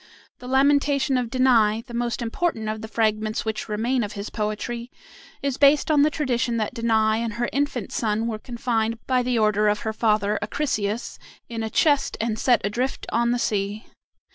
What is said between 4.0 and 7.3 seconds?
of his poetry, is based upon the tradition that Danae